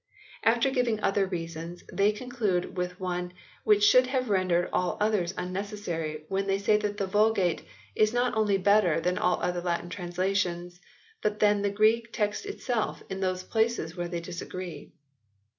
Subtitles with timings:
[0.43, 5.53] After giving other reasons they conclude with one which should have rendered all others un
[5.53, 7.61] necessary when they say that the Vulgate
[7.93, 10.79] "is not only better than all other Latin translations
[11.21, 14.91] but than the Greek text itself in those places where they disagree."